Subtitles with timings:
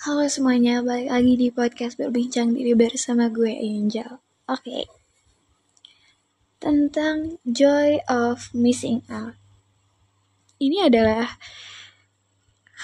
[0.00, 4.08] Halo semuanya, balik lagi di podcast Berbincang Diri bersama gue Angel.
[4.48, 4.88] Oke.
[6.56, 9.36] Tentang joy of missing out.
[10.56, 11.36] Ini adalah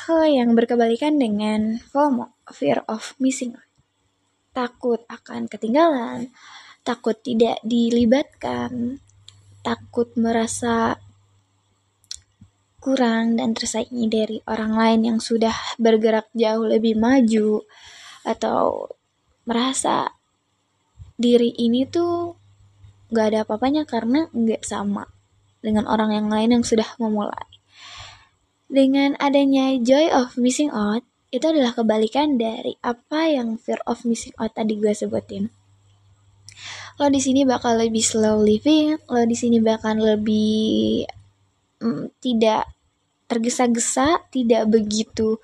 [0.05, 3.73] hal yang berkebalikan dengan FOMO, fear of missing out.
[4.53, 6.37] Takut akan ketinggalan,
[6.85, 9.01] takut tidak dilibatkan,
[9.65, 11.01] takut merasa
[12.87, 17.67] kurang dan tersaingi dari orang lain yang sudah bergerak jauh lebih maju
[18.23, 18.87] atau
[19.43, 20.15] merasa
[21.19, 22.39] diri ini tuh
[23.11, 25.11] gak ada apa-apanya karena nggak sama
[25.59, 27.51] dengan orang yang lain yang sudah memulai.
[28.71, 31.03] Dengan adanya joy of missing out,
[31.35, 35.51] itu adalah kebalikan dari apa yang fear of missing out tadi gue sebutin.
[37.03, 41.03] Lo di sini bakal lebih slow living, lo di sini bakal lebih
[41.83, 42.76] mm, tidak
[43.27, 45.39] tergesa-gesa, tidak begitu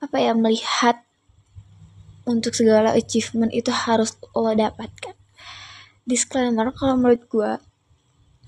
[0.00, 1.04] apa ya melihat
[2.24, 5.12] untuk segala achievement itu harus lo dapatkan.
[6.08, 7.52] Disclaimer kalau menurut gue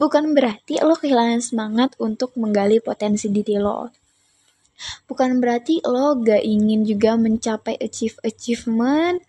[0.00, 3.92] bukan berarti lo kehilangan semangat untuk menggali potensi diri lo.
[5.06, 9.20] Bukan berarti lo gak ingin juga mencapai achieve achievement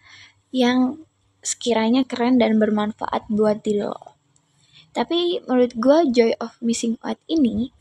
[0.56, 1.03] yang
[1.44, 4.16] sekiranya keren dan bermanfaat buat diri lo.
[4.95, 7.73] Tapi menurut gue joy of missing out ini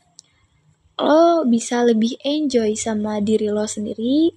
[1.03, 4.31] lo bisa lebih enjoy sama diri lo sendiri,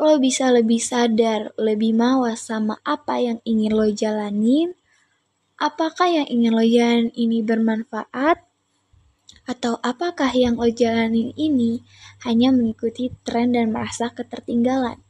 [0.00, 4.72] lo bisa lebih sadar, lebih mawas sama apa yang ingin lo jalanin,
[5.60, 8.40] apakah yang ingin lo jalanin ini bermanfaat,
[9.44, 11.84] atau apakah yang lo jalanin ini
[12.24, 15.04] hanya mengikuti tren dan merasa ketertinggalan.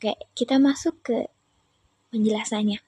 [0.00, 1.28] Oke, kita masuk ke
[2.16, 2.80] penjelasannya.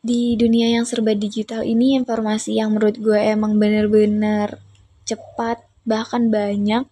[0.00, 4.56] Di dunia yang serba digital ini, informasi yang menurut gue emang bener-bener
[5.04, 6.86] cepat bahkan banyak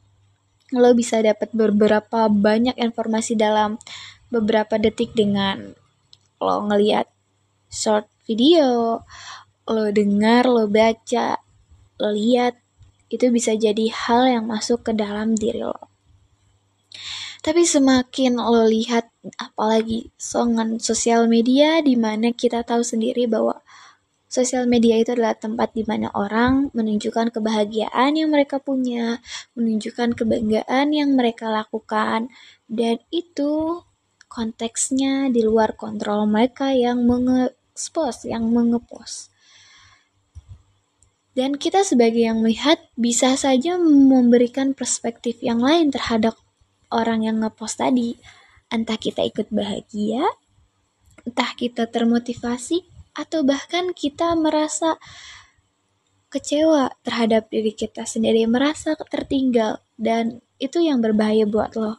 [0.71, 3.79] lo bisa dapat beberapa banyak informasi dalam
[4.31, 5.75] beberapa detik dengan
[6.39, 7.11] lo ngeliat
[7.71, 9.03] short video,
[9.67, 11.39] lo dengar, lo baca,
[11.99, 12.59] lo lihat,
[13.11, 15.91] itu bisa jadi hal yang masuk ke dalam diri lo.
[17.41, 23.65] Tapi semakin lo lihat apalagi songan sosial media di mana kita tahu sendiri bahwa
[24.31, 29.19] Sosial media itu adalah tempat di mana orang menunjukkan kebahagiaan yang mereka punya,
[29.59, 32.31] menunjukkan kebanggaan yang mereka lakukan,
[32.71, 33.83] dan itu
[34.31, 39.35] konteksnya di luar kontrol mereka yang mengekspos, yang mengepost.
[41.35, 46.39] Dan kita sebagai yang melihat bisa saja memberikan perspektif yang lain terhadap
[46.95, 48.15] orang yang ngepost tadi.
[48.71, 50.23] Entah kita ikut bahagia,
[51.27, 54.97] entah kita termotivasi, atau bahkan kita merasa
[56.31, 61.99] kecewa terhadap diri kita sendiri, merasa tertinggal, dan itu yang berbahaya buat lo.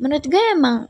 [0.00, 0.88] Menurut gue emang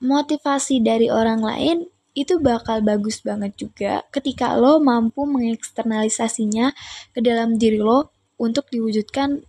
[0.00, 1.78] motivasi dari orang lain
[2.16, 6.74] itu bakal bagus banget juga ketika lo mampu mengeksternalisasinya
[7.14, 8.10] ke dalam diri lo
[8.40, 9.44] untuk diwujudkan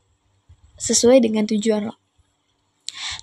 [0.77, 1.95] sesuai dengan tujuan lo.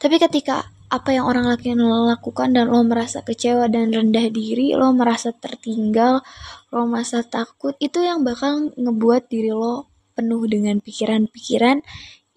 [0.03, 4.89] Tapi ketika apa yang orang lain lakukan dan lo merasa kecewa dan rendah diri, lo
[4.97, 6.25] merasa tertinggal,
[6.73, 11.85] lo merasa takut, itu yang bakal ngebuat diri lo penuh dengan pikiran-pikiran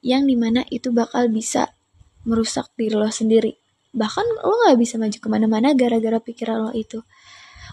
[0.04, 1.72] yang di mana itu bakal bisa
[2.28, 3.56] merusak diri lo sendiri.
[3.96, 7.02] Bahkan lo gak bisa maju ke mana-mana gara-gara pikiran lo itu.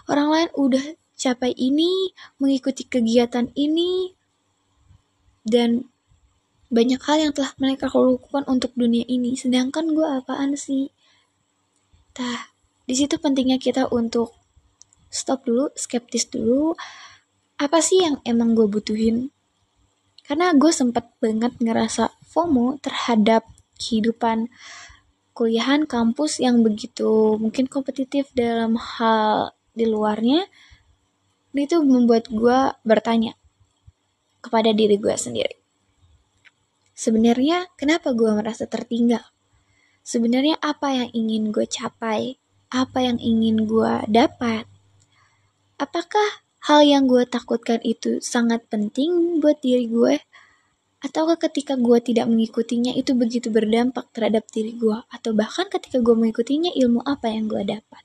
[0.07, 0.83] Orang lain udah
[1.19, 4.15] capai ini, mengikuti kegiatan ini,
[5.43, 5.91] dan
[6.69, 9.33] banyak hal yang telah mereka lakukan untuk dunia ini.
[9.33, 10.93] Sedangkan gue apaan sih?
[12.13, 12.53] Tah
[12.85, 14.37] di situ pentingnya kita untuk
[15.09, 16.77] stop dulu skeptis dulu.
[17.57, 19.33] Apa sih yang emang gue butuhin?
[20.23, 23.49] Karena gue sempet banget ngerasa FOMO terhadap
[23.81, 24.53] kehidupan
[25.33, 30.45] kuliahan kampus yang begitu mungkin kompetitif dalam hal di luarnya.
[31.49, 33.33] Itu membuat gue bertanya
[34.39, 35.58] kepada diri gue sendiri
[36.99, 39.23] Sebenarnya kenapa gue merasa tertinggal?
[40.03, 42.35] Sebenarnya apa yang ingin gue capai?
[42.75, 44.67] Apa yang ingin gue dapat?
[45.79, 50.19] Apakah hal yang gue takutkan itu sangat penting buat diri gue?
[50.99, 54.99] Ataukah ketika gue tidak mengikutinya itu begitu berdampak terhadap diri gue?
[55.07, 58.03] Atau bahkan ketika gue mengikutinya ilmu apa yang gue dapat?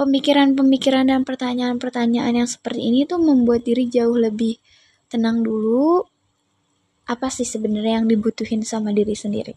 [0.00, 4.56] Pemikiran-pemikiran dan pertanyaan-pertanyaan yang seperti ini tuh membuat diri jauh lebih
[5.12, 6.08] tenang dulu,
[7.04, 9.54] apa sih sebenarnya yang dibutuhin sama diri sendiri.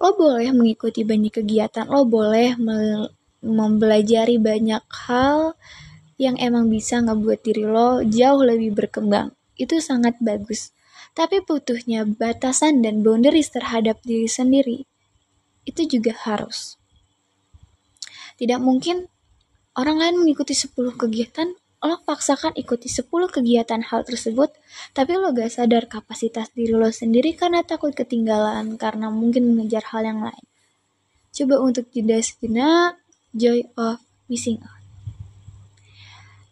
[0.00, 2.56] Lo boleh mengikuti banyak kegiatan, lo boleh
[3.44, 5.56] mempelajari banyak hal
[6.16, 9.36] yang emang bisa ngebuat diri lo jauh lebih berkembang.
[9.60, 10.72] Itu sangat bagus.
[11.12, 14.88] Tapi butuhnya batasan dan boundaries terhadap diri sendiri
[15.68, 16.80] itu juga harus.
[18.40, 19.04] Tidak mungkin
[19.76, 24.52] orang lain mengikuti 10 kegiatan, lo paksakan ikuti 10 kegiatan hal tersebut,
[24.92, 30.04] tapi lo gak sadar kapasitas diri lo sendiri karena takut ketinggalan, karena mungkin mengejar hal
[30.04, 30.44] yang lain.
[31.32, 33.00] Coba untuk jeda sejenak,
[33.32, 34.82] joy of missing out.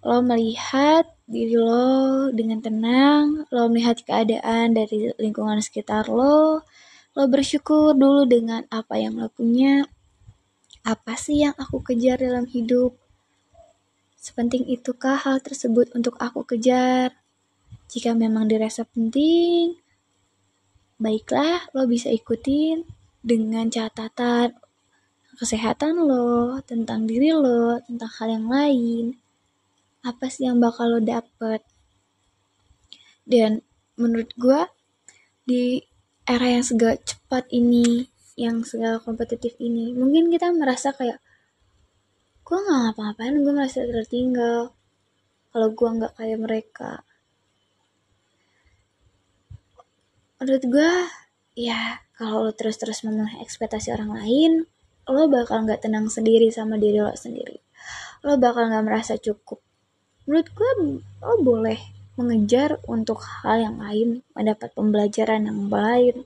[0.01, 6.65] Lo melihat diri lo dengan tenang, lo melihat keadaan dari lingkungan sekitar lo,
[7.13, 9.85] lo bersyukur dulu dengan apa yang lo punya,
[10.89, 12.97] apa sih yang aku kejar dalam hidup?
[14.19, 17.15] Sepenting itukah hal tersebut untuk aku kejar?
[17.89, 19.79] Jika memang dirasa penting,
[20.99, 22.83] baiklah lo bisa ikutin
[23.23, 24.59] dengan catatan
[25.39, 29.05] kesehatan lo, tentang diri lo, tentang hal yang lain.
[30.03, 31.63] Apa sih yang bakal lo dapet?
[33.23, 33.63] Dan
[33.95, 34.61] menurut gue,
[35.47, 35.79] di
[36.27, 41.19] era yang segala cepat ini, yang segala kompetitif ini mungkin kita merasa kayak
[42.49, 44.73] gue nggak ngapa-ngapain gue merasa tertinggal.
[45.53, 46.93] Kalau gue nggak kayak mereka.
[50.41, 50.93] Menurut gue
[51.61, 54.53] ya kalau lo terus-terus memenuhi ekspektasi orang lain
[55.13, 57.61] lo bakal nggak tenang sendiri sama diri lo sendiri.
[58.25, 59.61] Lo bakal nggak merasa cukup.
[60.25, 60.71] Menurut gue
[61.21, 61.77] lo boleh
[62.17, 66.25] mengejar untuk hal yang lain mendapat pembelajaran yang lain.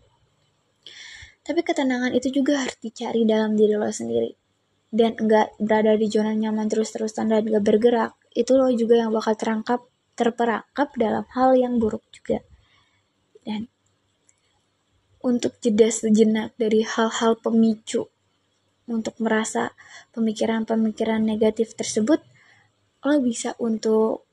[1.43, 4.42] Tapi ketenangan itu juga harus dicari dalam diri lo sendiri.
[4.93, 8.13] Dan enggak berada di zona nyaman terus-terusan dan enggak bergerak.
[8.37, 9.81] Itu lo juga yang bakal terangkap,
[10.13, 12.45] terperangkap dalam hal yang buruk juga.
[13.41, 13.73] Dan
[15.25, 18.11] untuk jeda sejenak dari hal-hal pemicu
[18.91, 19.71] untuk merasa
[20.13, 22.21] pemikiran-pemikiran negatif tersebut,
[23.07, 24.27] lo bisa untuk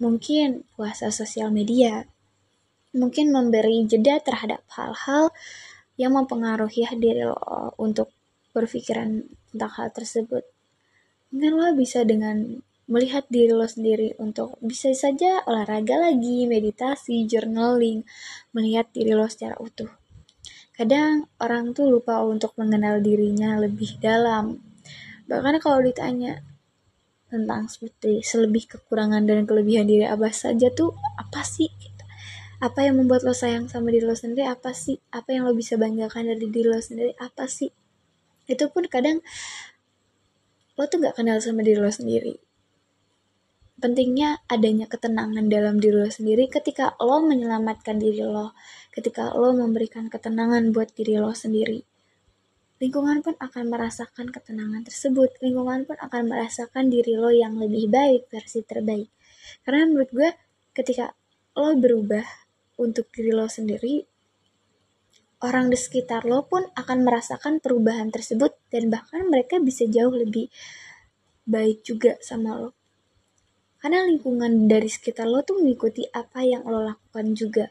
[0.00, 2.08] mungkin puasa sosial media,
[2.96, 5.32] mungkin memberi jeda terhadap hal-hal
[6.00, 8.12] yang mempengaruhi diri lo untuk
[8.56, 10.48] berpikiran tentang hal tersebut.
[11.28, 18.06] Mungkin lo bisa dengan melihat diri lo sendiri untuk bisa saja olahraga lagi, meditasi, journaling,
[18.56, 19.90] melihat diri lo secara utuh.
[20.72, 24.60] Kadang orang tuh lupa untuk mengenal dirinya lebih dalam.
[25.26, 26.40] Bahkan kalau ditanya
[27.26, 31.66] tentang seperti selebih kekurangan dan kelebihan diri apa saja tuh apa sih
[32.62, 35.76] apa yang membuat lo sayang sama diri lo sendiri apa sih apa yang lo bisa
[35.76, 37.68] banggakan dari diri lo sendiri apa sih
[38.46, 39.22] itu pun kadang
[40.76, 42.34] lo tuh gak kenal sama diri lo sendiri.
[43.76, 48.56] Pentingnya adanya ketenangan dalam diri lo sendiri ketika lo menyelamatkan diri lo
[48.94, 51.84] ketika lo memberikan ketenangan buat diri lo sendiri.
[52.76, 55.32] Lingkungan pun akan merasakan ketenangan tersebut.
[55.40, 59.08] Lingkungan pun akan merasakan diri lo yang lebih baik versi terbaik.
[59.64, 60.28] Karena menurut gue
[60.76, 61.16] ketika
[61.56, 62.24] lo berubah
[62.76, 64.04] untuk diri lo sendiri,
[65.46, 70.50] orang di sekitar lo pun akan merasakan perubahan tersebut dan bahkan mereka bisa jauh lebih
[71.46, 72.70] baik juga sama lo.
[73.78, 77.70] Karena lingkungan dari sekitar lo tuh mengikuti apa yang lo lakukan juga.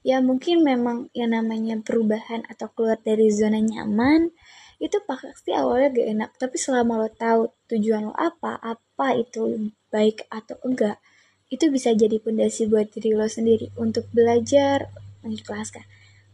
[0.00, 4.32] Ya mungkin memang yang namanya perubahan atau keluar dari zona nyaman
[4.80, 10.30] itu pasti awalnya gak enak tapi selama lo tahu tujuan lo apa apa itu baik
[10.30, 11.02] atau enggak
[11.50, 14.92] itu bisa jadi pondasi buat diri lo sendiri untuk belajar
[15.24, 15.84] mengikhlaskan.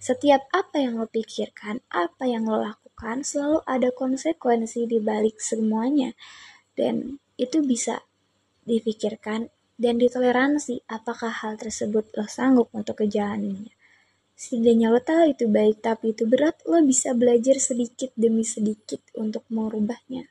[0.04, 6.12] Setiap apa yang lo pikirkan, apa yang lo lakukan, selalu ada konsekuensi di balik semuanya.
[6.76, 8.04] Dan itu bisa
[8.68, 9.48] dipikirkan
[9.80, 13.72] dan ditoleransi apakah hal tersebut lo sanggup untuk kejalaninnya.
[14.36, 19.48] Setidaknya lo tahu itu baik tapi itu berat, lo bisa belajar sedikit demi sedikit untuk
[19.48, 20.28] merubahnya.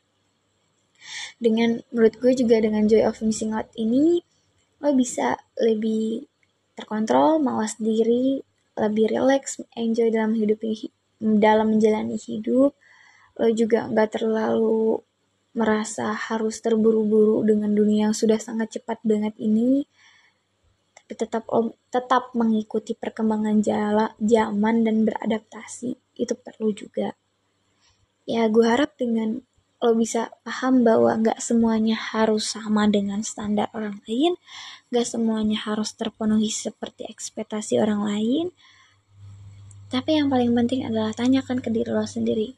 [1.42, 4.22] Dengan menurut gue juga dengan Joy of Missing Out ini,
[4.86, 6.30] lo bisa lebih
[6.78, 10.60] terkontrol, mawas diri, lebih relax, enjoy dalam hidup
[11.22, 12.74] dalam menjalani hidup.
[13.40, 15.02] Lo juga nggak terlalu
[15.54, 19.86] merasa harus terburu-buru dengan dunia yang sudah sangat cepat banget ini.
[20.94, 21.46] Tapi tetap
[21.94, 27.14] tetap mengikuti perkembangan jala, zaman dan beradaptasi itu perlu juga.
[28.24, 29.44] Ya gue harap dengan
[29.84, 34.40] lo bisa paham bahwa nggak semuanya harus sama dengan standar orang lain,
[34.88, 38.56] nggak semuanya harus terpenuhi seperti ekspektasi orang lain.
[39.92, 42.56] Tapi yang paling penting adalah tanyakan ke diri lo sendiri,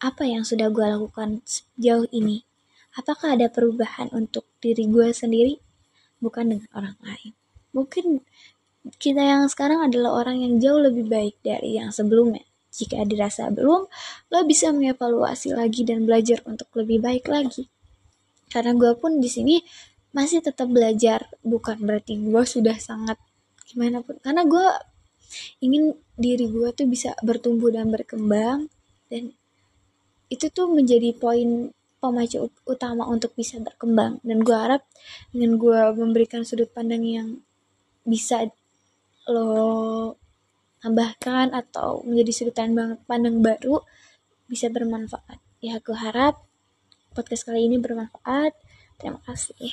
[0.00, 2.48] apa yang sudah gue lakukan sejauh ini?
[2.96, 5.60] Apakah ada perubahan untuk diri gue sendiri,
[6.24, 7.36] bukan dengan orang lain?
[7.76, 8.24] Mungkin
[8.96, 12.40] kita yang sekarang adalah orang yang jauh lebih baik dari yang sebelumnya
[12.74, 13.86] jika dirasa belum,
[14.34, 17.70] lo bisa mengevaluasi lagi dan belajar untuk lebih baik lagi.
[18.50, 19.62] Karena gue pun di sini
[20.14, 23.18] masih tetap belajar bukan berarti gue sudah sangat
[23.66, 24.66] gimana pun karena gue
[25.58, 28.70] ingin diri gue tuh bisa bertumbuh dan berkembang
[29.10, 29.34] dan
[30.30, 34.86] itu tuh menjadi poin pemacu utama untuk bisa berkembang dan gue harap
[35.34, 37.28] dengan gue memberikan sudut pandang yang
[38.06, 38.46] bisa
[39.26, 40.14] lo
[40.84, 42.56] tambahkan atau menjadi sudut
[43.08, 43.80] pandang, baru
[44.44, 45.40] bisa bermanfaat.
[45.64, 46.44] Ya gue harap
[47.16, 48.52] podcast kali ini bermanfaat.
[49.00, 49.72] Terima kasih